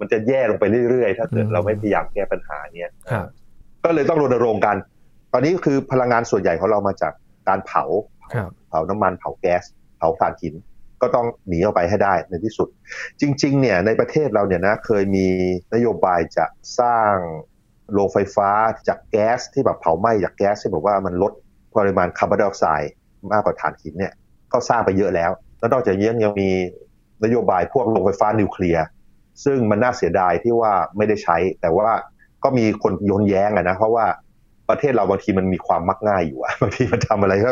[0.00, 3.26] มันจะแย่ลงไปเรื่อยๆ ถ้าเกิดอืมเราไม่พยายามแก้ปัญหาเนี้ยครับ
[3.84, 4.76] ก็เลยต้องรณรงค์กัน
[5.32, 7.12] ตอนนี้คือพลังงานส่วนใหญ่ของเรามาจาก
[7.48, 7.84] การเผา
[8.34, 9.62] ครับเผาน้ำมันเผาแก๊ส
[9.98, 10.54] เผาถ่านหิน
[11.02, 12.68] ก็ต้องหนีออกไปให้ได้ในที่สุด
[13.20, 15.28] จริง ๆ เนี่ยในประเทศเราเนี่ยนะเคยมี
[15.74, 16.44] นโยบายจะ
[16.80, 17.14] สร้าง
[17.92, 18.50] โรงไฟฟ้า
[18.88, 21.32] จากแก๊สที่แบบเผาไหม้จากแก๊สที่บอกว่ามันลด
[21.76, 22.92] ปริมาณคาร์บอนไดออกไซด์
[23.32, 24.12] มากกว่าถ่านหินเนี่ย
[24.52, 26.50] ก็สร้างไปเยอะแล้ว แล้วนอกจากนี้ยังมี
[27.24, 28.84] นโยบายพวกโรงไฟฟ้านิวเคลียร์
[29.44, 31.88] ซึ่งมันน่าเสียดายที่ว่าไม่ได้ใช้ แต่ว่า
[32.44, 34.04] ก็มีคนโยนแย้งอะนะเพราะว่า
[34.68, 37.50] ประเทศเราบางทีมันมีความมักง่ายอยู่อะบางทีมันทำอะไรก็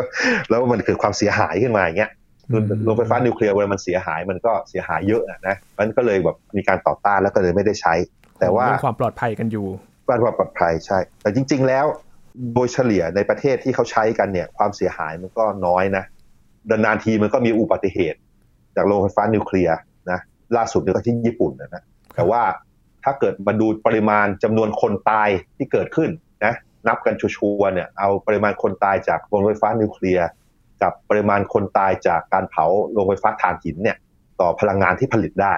[0.49, 2.11] แล้วมันเกิดความเสียหายขึ้นมาอย่างเงี้ย
[2.51, 7.93] คือโรงไฟฟ้านิวเคลียร์เวลามันเสียหายมันก็เสียหายเยอะอะนะมันก็เลยแบบมีการต่อต้านแล้วก็เลยไม่ได้ใช้
[8.39, 9.65] แต่ว่าเรื่องความปลอดภัยกันอยู่
[10.07, 11.85] บ้านความปลอดภัยใช่ แต่จริง ๆ แล้ว
[12.53, 16.03] โดยเฉลี่ยในประเทศที่เขาใช้กันเนี่ย ความเสียหายมันก็น้อยนะ
[16.69, 18.19] นานๆทีมันก็มีอุบัติเหตุ
[18.75, 19.77] จากโรงไฟฟ้านิวเคลียร์
[20.11, 20.19] นะ
[20.57, 21.83] ล่าสุดเนี่ยก็ที่ญี่ปุ่นนะนะ
[22.15, 22.41] แต่ว่า
[23.03, 26.09] ถ้าเกิดมาดูปริมาณจำนวนคนตายที่เกิดขึ้น
[26.45, 26.53] นะ
[26.87, 30.27] นับกันชัวร์ๆเนี่ยเอาปริมาณคนตายจากโรงไฟฟ้านิวเคลียร์
[30.81, 33.97] กับปริมาณคนตายจากการเผาโรงไฟฟ้าถ่านหินเนี่ย
[34.39, 35.55] ต่อพลังงานที่ผลิตได้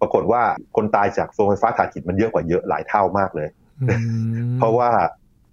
[0.00, 0.42] ปรากฏว่า
[0.76, 3.48] คนตายจากโรงไฟฟ้าถ่านหินมันเยอะกว่าเยอะหลายเท่ามากเลย
[3.88, 3.96] อื
[4.48, 4.90] มเพราะว่า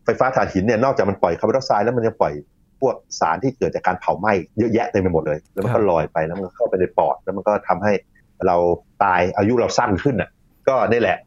[0.08, 2.34] ไฟฟ้าถ่านหินเนี่ยนอกจากมันปล่อยคาร์บอนไดออกไซด์แล้วมันยังปล่อย
[2.82, 7.94] พวกสารที่เกิดจากการเผาไหม้เยอะแยะเต็มไปหมดเลย แล้วมันก็ลอยไปแล้วมันก็เข้าไปในปอด แล้วมันก็ทำให้
[8.48, 8.56] เรา
[9.04, 10.30] ตายอายุเราสั้นขึ้นอะ
[10.68, 11.18] ก็นี่แหละ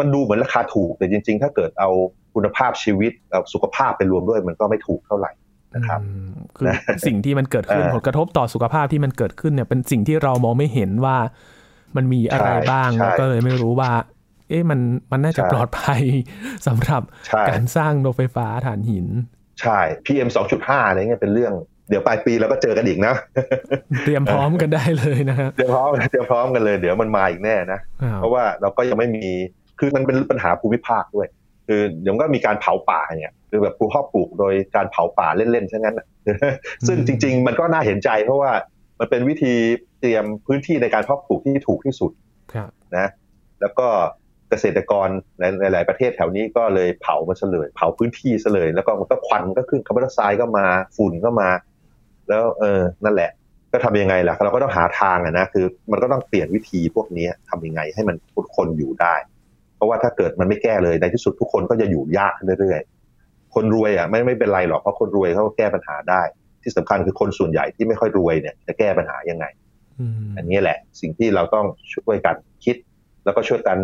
[0.00, 1.90] มันดูเหมือนราคาถูกแต่จริง ๆ ถ้าเกิดเอา
[2.34, 5.30] คุณภาพชีวิตเอาสุขภาพไปรวมด้วยมันก็ไม่ถูกเท่าไหร่
[5.74, 6.66] นะครับอืมคือ
[7.06, 11.16] สิ่งที่มันเกิดขึ้นเออผลกระทบต่อสุขภาพที่มันเกิดขึ้นเนี่ยเป็นสิ่งที่เรามองไม่เห็นว่า
[11.96, 13.90] มันมีอะไรใช่บ้างใช่แล้วก็เลยไม่รู้ว่า
[14.48, 14.80] เอ๊ะมัน
[15.12, 16.02] มันน่าจะใช่ปลอดภัย
[16.66, 19.06] สำหรับใช่การสร้างโรงไฟฟ้าถ่านหิน
[19.60, 21.52] ใช่ PM 2.5อะไรเงี้ยเป็นเรื่อง
[21.88, 23.14] เดี๋ยวปลายปีเราก็เจอกันอีกนะ
[24.04, 29.26] เตรียมพร้อมกันได้เลยนะครับเตรียมพร้อมเตรียมพร้อมกันเลย เดี๋ยวมันมาอีกแน่นะครับเพราะว่าเราก็ยังไม่มี
[29.78, 31.28] คือมันเป็นปัญหาภูมิภาคด้วย
[31.66, 36.06] คือเดี๋ยวมันก็มีการเผาป่าเนี่ยคือแบบปลูกข้าวปลูกโดยการเผาป่าเล่นๆใช่งั้นน่ะ
[36.86, 38.52] ซึ่งจริง ๆ มันก็น่าเห็นใจ เพราะว่า
[38.98, 39.54] มันเป็นวิธี
[40.00, 42.12] เตรียมพื้นที่ในการเพาะปลูกที่ถูกที่สุด
[42.52, 43.08] ครับนะ
[43.60, 43.86] แล้วก็
[44.50, 45.08] เกษตรกร
[45.38, 51.48] ในในหลายประเทศแถวนี้ก็เลยเผามันซะเลย เผาพื้นที่ซะเลย แล้วก็มันก็ควันก็ขึ้นคาร์บอนไดออกไซด์ก็มาฝุ่นก็มา
[52.28, 53.30] แล้วเออนั่นแหละ
[53.72, 59.14] ก็ทำยังไงล่ะเราก็ต้องหาทางอะนะคือ มันก็ต้องเปลี่ยนวิธีพวกนี้ทำยังไงให้มันทุกคนอยู่ได้
[59.76, 66.22] เพราะว่าถ้าเกิดมันไม่แก้เลยในที่สุดทุกคนก็จะอยู่ยากขึ้นเรื่อยๆคนรวยอะไม่ไม่เป็นไรหรอกเพราะคนรวยเขาก็แก้ปัญหาได้
[66.62, 69.46] ที่สำคัญคือคนส่วนใหญ่ที่ไม่ค่อยรวยเนี่ยจะแก้ปัญหายังไง
[70.36, 72.76] อันนี้แหละ สิ่งที่เราต้องช่วยกันคิด
[73.24, 73.78] แล้วก็ช่วยกัน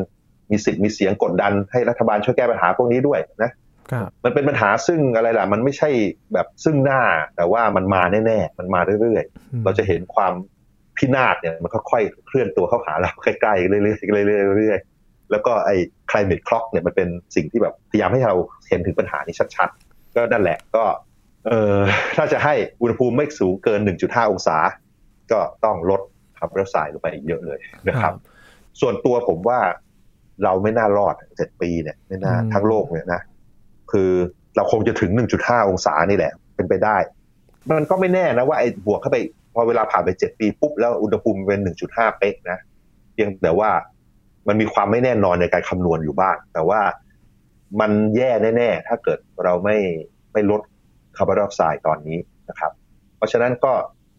[0.50, 3.50] มีสิทธิ์มีเสียงกดดันให้รัฐบาลช่วยแก้ปัญหาพวกนี้ด้วยนะ
[4.24, 5.90] มันเป็นปัญหาซึ่งอะไรล่ะ มันไม่ใช่
[6.32, 7.00] แบบซึ่งหน้า
[7.36, 10.32] แต่ว่ามันมาแน่ๆ มันมาเรื่อยๆ เราจะเห็นความ
[10.96, 13.80] พินาศเนี่ยมันค่อยๆเคลื่อนตัวเข้าหาเราใกล้ๆเรื่อ
[14.22, 15.76] ยๆเรื่อยๆเรื่อยๆแล้วก็ไอ้
[16.10, 18.36] climate clock เนี่ยมันเป็นสิ่งที่แบบพยายามให้เรา
[18.68, 20.84] เห็นถึงปัญหานี้ชัดๆ ก็นั่นแหละก็
[21.46, 21.78] เออ
[22.16, 24.58] ถ้าจะให้อุณหภูมิไม่สูงเกิน 1.5 องศา
[25.32, 26.00] ก็ต้องลด
[26.38, 28.14] คาร์บอนไดออกไซด์ลงไปเยอะเลยนะครับ
[28.80, 29.60] ส่วนตัวผมว่า
[30.44, 33.20] เราไม่น่ารอดเจ็ดปีเนี่ยไม่น่าทั้งโลกเนี่ยนะ
[33.92, 34.10] คือ
[34.56, 36.96] เราคงจะถึง 1.5 องศานี่แหละ เป็นไปได้
[37.78, 39.18] มันก็ไม่แน่นะว่าไอ้บวกเข้าไป
[39.54, 42.58] พอเวลาผ่านไปเจ็ดปีปุ๊บแล้วอุณหภูมิเป็น 1.5 เป๊กนะ
[43.12, 43.70] เพียงแต่ว่า
[44.48, 46.80] มันมีความไม่แน่นอนในการคำนวณอยู่บ้าง แต่ว่า
[47.80, 49.76] มันแย่แน่ๆ ถ้าเกิดเราไม่
[50.32, 50.60] ไม่ลด
[51.16, 52.18] คาร์บอนไดออกไซด์ตอนนี้
[52.48, 52.72] นะครับ
[53.16, 53.72] เพราะฉะนั้นก็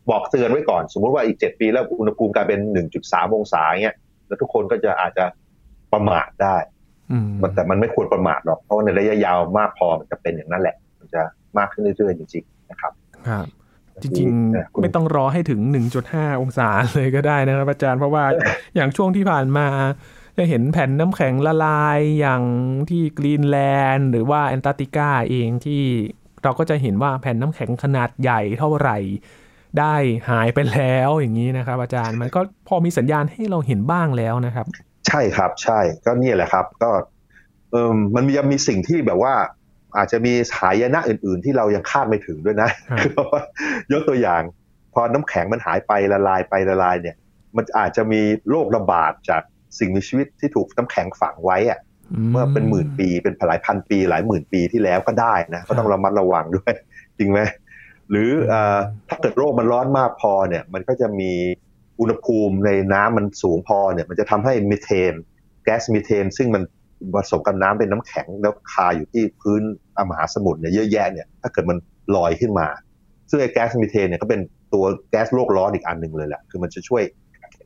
[0.09, 2.59] บอกเตือนไว้ก่อน สมมุติว่าอีก 7 ปีแล้วอุณหภูมิกลายเป็น
[2.97, 3.97] 1.3 องศาเงี้ย
[4.27, 5.25] แล้วทุกคนก็จะอาจจะ
[5.95, 6.57] ประมาทได้
[7.41, 11.21] มันแต่มันไม่ควรประมาทหรอกเพราะในระยะยาวมากพอมันจะเป็นอย่างนั้นแหละ มันจะ
[11.57, 12.91] มากขึ้นเรื่อยๆจริงๆนะครับ
[13.27, 13.45] ครับ
[14.01, 15.59] จริงๆ ไม่ต้องรอให้ถึง
[16.01, 18.23] 1.5 องศาเลยก็ได้นะครับอาจารย์เพราะว่า
[18.75, 19.67] อย่างช่วงที่ผ่านมา
[20.37, 22.43] จะเห็นแผ่นน้ำแข็งละลายอย่าง
[22.89, 23.57] ที่กรีนแล
[23.95, 25.83] นด์หรือว่าแอนตาร์กติกาเองที่
[26.43, 28.97] เราก็จะเห็นว่าแผ่นน้ำแข็งขนาดใหญ่เท่าไหร่
[29.79, 29.95] ได้
[30.29, 34.65] หายไปแล้วอย่างนี้นะครับ อาจารย์มันก็พอมีสัญญาณให้เราเห็นบ้างแล้วนะครับ
[35.07, 36.91] ใช่ครับ ใช่ก็นี่แหละครับ ก็
[37.71, 39.33] เออมันยังมีสิ่งที่แบบว่า
[39.97, 42.69] อาจจะมีหายนะอื่น ๆ ที่เรายังคาดไม่ถึงด้วยนะ
[43.91, 44.41] ยกตัวอย่าง
[44.93, 47.15] พอน้ำแข็งมันหายไปละลายไปละลายเนี่ย
[47.55, 49.41] มันอาจจะมีโรคระบาดจาก
[49.79, 51.79] สิ่งมีชีวิตที่ถูกน้ำแข็งฝังไว้อะ
[52.31, 56.73] เมื่อเป็นหมื่นปีเป็นหลายพันปี หลายหมื่นปีที่แล้วก็ได้นะก็ต้องระมัดระวังด้วย
[57.17, 57.39] จริงไหม
[58.09, 58.29] หรือ
[59.09, 61.31] ถ้าเกิดโรคมันร้อนมากพอเนี่ย มันก็จะมี
[61.99, 65.13] อุณหภูมิในน้ำมันสูงพอเนี่ยมันจะทำให้มีเทน
[65.63, 66.63] แก๊สมีเทน ซึ่งมัน
[67.15, 69.61] ผสมกับน้ำเป็นน้ำแข็งแล้วคาอยู่ที่พื้น
[70.09, 71.77] มหาสมุทรเนี่ยเยอะแยะเนี่ยถ้าเกิดมัน
[72.15, 72.67] ลอยขึ้นมา
[73.29, 74.41] ซึ่งไอ้แก๊สมีเทนเนี่ยก็เป็น
[74.73, 77.03] ตัวแก๊สโลกร้อนอีกอันหนึ่งเลยแหละคือมันจะช่วย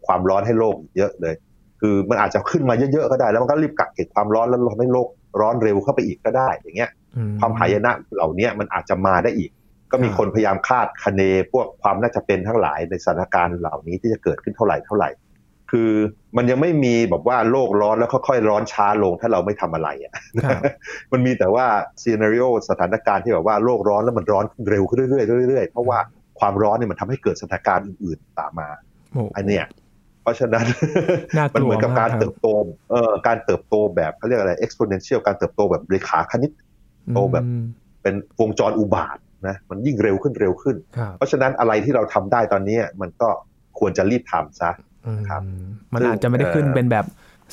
[0.05, 1.35] ความร้อนให้โลกเยอะเลย
[1.81, 5.07] คือมันอาจจะขึ้นมาเยอะๆก็ได้ แล้วมันก็รีบกักเก็บความร้อนแล้วทำให้โลก
[5.41, 6.91] ร้อนเร็วเข้าไปอีกก็ได้อย่างเงี้ย
[7.39, 9.49] ความหายนะเหล่านี้มันอาจจะมาได้อีก
[9.91, 11.21] ก็มีคนพยายามคาดคะเน
[11.52, 15.10] พวกความน่าจะเป็นทั้งหลายในสถานการณ์เหล่านี้ที่จะเกิดขึ้นเท่าไหร่เท่าไหร่
[15.71, 15.91] คือ
[16.38, 20.13] มันยังไม่มีแบบว่าโลกร้อนแล้วค่อยๆร้อนช้าลงถ้าเราไม่ทำอะไรอะ
[21.12, 21.65] มันมีแต่ว่า
[22.02, 25.99] ซีนารีโอสถานการณ์ที่แบบว่าโลกร้อนแล้วมันร้อนเร็วขึ้นเรื่อยๆเรื่อยๆเพราะว่า
[26.39, 28.69] ความร้อนเนี่ยมันทำให้เกิดสถานการณ์อื่นๆตามมา
[29.36, 29.65] อันเนี้ย
[30.30, 30.65] ราะฉะนั้น
[31.56, 32.47] มันเหมือนกับการเติบโต
[32.91, 36.52] เอ่อการเติบโตแบบเขาเรียกอะไร exponential การเติบโตแบบเรขาคณิต
[37.13, 37.45] โตแบบ
[38.02, 40.75] เป็นวงจรอุบาท นะมันยิ่งเร็วขึ้นเร็วขึ้น
[41.17, 43.30] เพราะฉะนั้นอะไรที่เราทำได้ตอนนี้มันก็
[43.80, 44.71] ควรจะรีบทำซะ
[45.30, 45.41] ครับ
[45.93, 47.06] มันอาจจะไม่ได้ขึ้นเป็นแบบ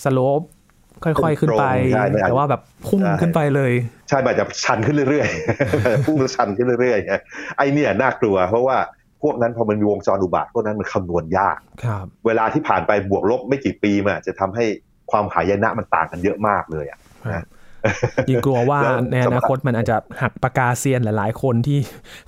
[0.05, 0.41] สโลป
[1.05, 1.65] ค่อยๆ ขึ้นไป
[2.23, 3.73] แต่ว่าแบบพุ่งขึ้นไปเลย
[4.09, 8.77] ใช่แบบจะชันขึ้นเรื่อยๆพุ่งชันขึ้นเรื่อยๆไอเนี่ยน่ากลัว เพราะว่า
[9.23, 14.65] พวกนั้นพอมันมีวงจรอุบาทพวกนั้นมันคำนวณยากครับเวลาที่ผ่านไปบวกลบไม่กี่ปีมันจะทำให้
[15.11, 16.99] ความหายนะมันต่างกันเยอะมากเลยอะ
[18.29, 21.79] ยิ่งกลัวว่าในอนาคตมันอาจจะหักปากกาเซียนหลาย ๆ คนที่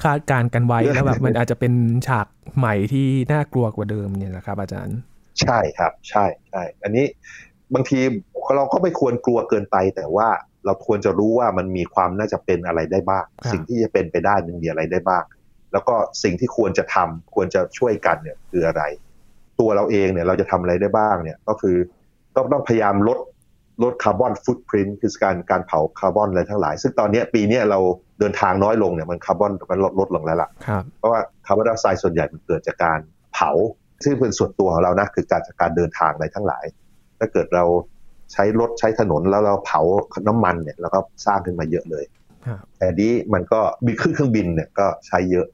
[0.04, 1.72] คาดการกันไว้แล้วแบบมันอาจจะเป็น
[2.06, 4.98] ฉากใหม่ที่น่ากลัวกว่าเดิมเนี่ยนะครับ อาจารย์
[5.40, 7.04] ใช่ครับ ใช่ใช่อันนี้
[7.74, 8.00] บางที
[8.56, 10.28] เราก็ไม่ควรกลัวเกินไป แต่ว่า
[10.66, 15.24] เราควรจะรู้ว่ามันมีความน่าจะเป็นอะไรได้บ้าง สิ่งที่จะเป็นไปได้มันมีอะไรได้บ้าง
[15.72, 18.82] แล้วก็สิ่งที่ควรจะทำควรจะช่วยกันเนี่ยคืออะไร
[19.61, 21.76] ตัวเราเองเนี่ยเราจะทำอะไรได้บ้างเนี่ยก็คือ
[22.34, 23.18] ต้องต้องพยายามลด
[23.83, 27.79] ลดคาร์บอนฟุตพิ้นคือการการเผาคาร์บอนอะไรทั้งหลาย ซึ่งตอนนี้ปีนี้เรา
[28.21, 30.49] เดินทางน้อยลงเนี่ยมันคาร์บอนมันลดลดลงแล้วล่ะ
[30.99, 32.99] เพราะว่าคาร์บอนไดออกไซด์ส่วนใหญ่มันเกิดจากการ
[33.35, 33.51] เผา
[34.05, 36.64] ซึ่งเป็นส่วนตัวของเรานะคือการจากการเดินทางอะไรทั้งหลาย
[37.19, 37.64] ถ้าเกิดเรา
[38.33, 39.81] ใช้รถใช้ถนนแล้วเราเผา
[40.29, 42.05] น้ำมันเนี่ยเราก็สร้างขึ้นมาเยอะเลย
[42.79, 45.47] แต่นี้มันก็บินขึ้นเครื่องบินเนี่ยก็ใช้เยอะ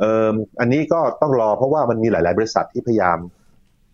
[0.00, 3.37] เอ่ออันนี้ก็ต้องรอเพราะว่ามันมีหลาย ๆ บริษัทที่พยายามเ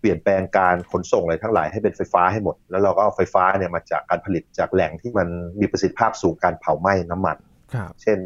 [0.04, 5.28] ปลี่ยนแปลงการขนส่งอะไรทั้งหลายให้เป็นไฟฟ้าให้หมด แล้วเราก็เอาไฟฟ้าเนี่ยมาจากการผลิตจากแหล่งที่มัน
[5.60, 7.36] มีประสิทธิภาพสูงการเผาไหม้น้ำมัน
[8.02, 8.18] เช่น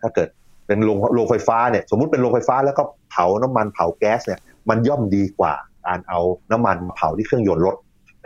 [0.00, 0.28] ถ้าเกิด
[0.66, 5.54] เป็นโรงโรงไฟฟ้าเนี่ยสมมุติเป็นโรงไฟฟ้าแล้วก็เผาน้ำมันเผาแก๊สเนี่ยมันย่อมดีกว่า
[5.86, 6.20] การเอา
[6.52, 7.76] น้ำมันมาเผาที่เครื่องยนต์รถ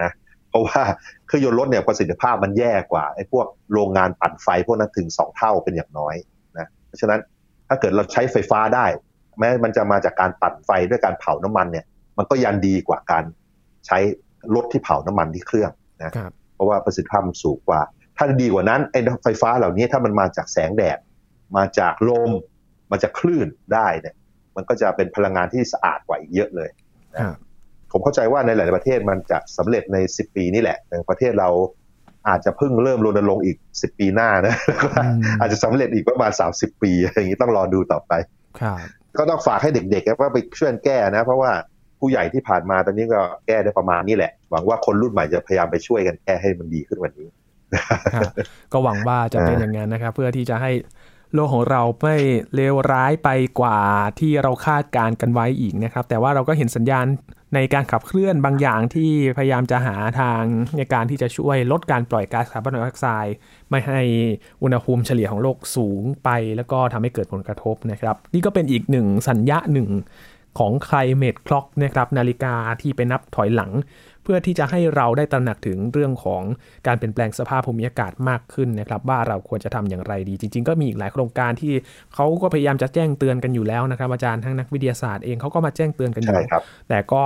[0.02, 0.10] นะ
[0.50, 0.80] เพราะว่า
[1.26, 6.14] เครื่องยนต์รถเนี่ยประสิทธิภาพมันแย่กว่าไอ้พวกโรงงานปั่นไฟพวกนั้นถึงสองเท่าเป็นอย่างน้อย
[6.58, 7.20] นะเพราะฉะนั้น
[7.68, 8.86] ถ้าเกิดเราใช้ไฟฟ้าได้
[9.38, 11.84] แม้มันจะมาจากการปั่นไฟด้วยการเผาน้ำมันเนี่ย
[12.18, 13.24] มันก็ยังดีกว่าการ
[13.86, 13.98] ใช้
[14.54, 15.70] รถที่เผาน้ำมันที่เครื่อง
[16.02, 16.12] นะ
[16.54, 17.80] เพราะว่าประสิทธิภาพมันสูงกว่า
[18.16, 20.98] ถ้าดีกว่านั้นไอ้ไฟฟ้าเหล่านี้ถ้ามันมาจากแสงแดด
[21.56, 22.30] มาจากลม
[22.90, 24.14] มาจากคลื่นได้เนี่ย
[24.56, 26.70] มันก็จะเป็นพลังงานที่สะอาดกว่าอีกเยอะเลย
[27.18, 27.36] ครับ
[27.92, 31.48] ผมเข้าใจว่าในหลาย ๆ ประเทศมันจะสำเร็จใน 10 ปีนี่แหละแต่ประเทศเรา
[32.28, 38.12] อาจจะเพิ่งเริ่มรณรงค์อีก 10 ปีหน้านะแล้วก็อืมอาจจะสำเร็จอีกประมาณ 30 ปีอะไรอย่างนี้ต้องรอดูต่อไป
[38.60, 38.78] ครับ
[39.18, 41.52] ก็ต้องฝากให้เด็ก ๆ ว่าไปช่วยกันแก้นะ เพราะว่า
[42.02, 47.28] ผู้ใหญ่ที่ผ่านมาตอนนี้ก็แก้ได้ประมาณนี้แหละ หวังว่าคนรุ่นใหม่จะพยายามไปช่วยกันแก้ให้มันดีขึ้นวันนี้
[48.72, 50.70] ก็หวังว่าจะเป็นอ่าอย่างนั้นนะครับ เพื่อที่จะให้
[51.34, 52.16] โลกของเราไม่
[52.54, 53.28] เลวร้ายไป
[53.60, 53.78] กว่า
[54.20, 57.06] ที่เราคาดการณ์กันไว้อีกนะครับ แต่ว่าเราก็เห็นสัญญาณ
[57.54, 60.42] ในการขับเคลื่อนบางอย่างที่พยายามจะหาทาง
[60.76, 63.36] ในการที่จะช่วยลดการปล่อยก๊าซคาร์บอนไดออกไซด์
[63.70, 64.00] ไม่ให้
[64.62, 69.88] อุณหภูมิเฉลี่ยของโลกสูงไป แล้วก็ทำให้เกิดผลกระทบนะครับ นี่ก็เป็นอีกหนึ่งสัญญาหนึ่ง
[70.58, 73.72] ของ climate clock นะครับนาฬิกาที่ไปนับถอยหลัง
[74.22, 76.42] เพื่อที่จะให้เราได้ตระหนักถึงเรื่องของ
[76.86, 81.72] การเปลี่ยนแปลงสภาพภูมิอากาศมากขึ้นนะครับ ว่าเราควรจะทำอย่างไรดี จริง ๆ ก็มีอีกหลายโครงการที่
[82.14, 87.22] เขาก็พยายามจะแจ้งเตือนกันอยู่แล้วนะครับ อาจารย์ทั้งนักวิทยาศาสตร์เองเขาก็มาแจ้งเตือนกันอยู่ใช่ครับแต่ก็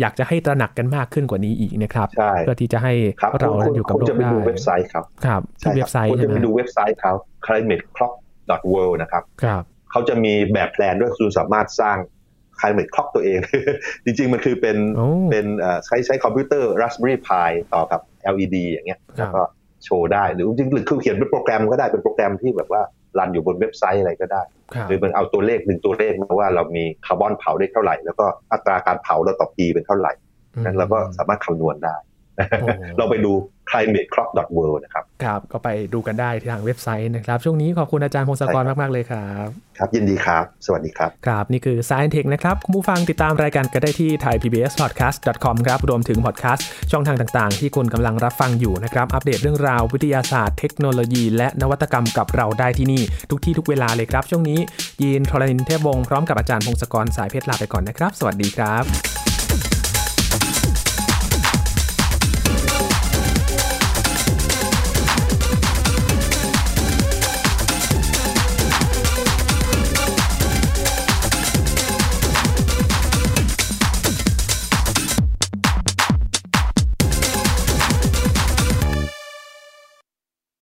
[0.00, 7.12] อยากจะให้ตระหนักกันมากขึ้นกว่านี้อีกนะครับใช่เพื่อที่จะให้ครับเราคุณอยู่กับคุณโลจะกไปได้ดูเว็บไซต์ครับครับที่เว็บไซต์คุณใช่จะไหมไปดูเว็บไซต์เขา
[7.46, 11.96] climateclock.world นะครับครับเขาจะมีแบบ plan ด้วยคุณสามารถสร้าง
[12.60, 13.38] climate clock ตัวเอง
[14.04, 18.00] จริง ๆ มันคือเป็นโอ้เป็นเอ่อใช้ใช้คอมพิวเตอร์ Raspberry Pi ต่อกับ
[18.32, 19.42] LED อย่างเงี้ยครับแล้วก็
[19.84, 22.82] โชว์ได้หรือจริงๆหรือคือเขียนเป็นโปรแกรมก็ได้เป็นโปรแกรมที่แบบว่า
[23.18, 24.42] run อยู่บนเว็บไซต์อะไรก็ได้
[24.74, 30.12] ครับหรือมันเอาตัวเลขหนึ่งตัวเลขมาว่าเรามีคาร์บอนเผาได้เท่าไหร่ แล้วก็อัตราการเผาเราต่อปีเป็นเท่าไหร่
[30.64, 32.13] นั้นเราก็สามารถคำนวณได้โอ้
[32.98, 33.32] เราไปดู
[33.70, 44.10] climateclock.world นะครับครับ ก็ไปดูกันได้ทางเว็บไซต์นะครับ ช่วงนี้ขอบคุณอาจารย์พงศกรใช่ครับมาก ๆ เลยครับ ครับ ยินดีครับ สวัสดีครับ ครับ นี่คือ Science Tech นะครับ คุณผู้ฟังติดตามรายการกันได้ที่
[44.24, 54.58] thaipbspodcast.com ครับ รวมถึงพอดแคสต์ช่องทางต่าง ๆ ที่คุณกำลังรับฟังอยู่นะครับ อัปเดตเรื่องราววิทยาศาสตร์เทคโนโลยี และนวัตกรรมกับเราได้ที่นี่ ทุกที่ทุกเวลาเลยครับ ช่วงนี้
[55.02, 59.23] ยีนทรณินเทพวงศ์พร้อมกับอาจารย์พงศกรสายเพชรลาไปก่อนนะครับ สวัสดีครับ